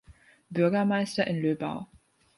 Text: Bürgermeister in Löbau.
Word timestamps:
Bürgermeister 0.49 1.27
in 1.27 1.41
Löbau. 1.43 1.85